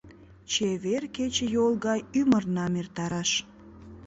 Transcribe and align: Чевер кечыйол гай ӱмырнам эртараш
Чевер 0.51 1.03
кечыйол 1.15 1.73
гай 1.85 1.99
ӱмырнам 2.19 2.73
эртараш 2.81 3.31